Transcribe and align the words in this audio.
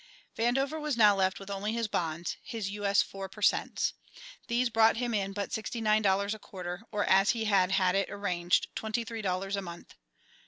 Vandover 0.35 0.81
was 0.81 0.97
now 0.97 1.15
left 1.15 1.39
with 1.39 1.51
only 1.51 1.73
his 1.73 1.87
bonds, 1.87 2.35
his 2.41 2.71
U.S. 2.71 3.03
4 3.03 3.29
per 3.29 3.41
cents. 3.43 3.93
These 4.47 4.71
brought 4.71 4.97
him 4.97 5.13
in 5.13 5.31
but 5.31 5.53
sixty 5.53 5.79
nine 5.79 6.01
dollars 6.01 6.33
a 6.33 6.39
quarter, 6.39 6.81
or 6.91 7.05
as 7.05 7.29
he 7.37 7.45
had 7.45 7.73
had 7.73 7.93
it 7.93 8.09
arranged, 8.09 8.75
twenty 8.75 9.03
three 9.03 9.21
dollars 9.21 9.55
a 9.55 9.61
month. 9.61 9.93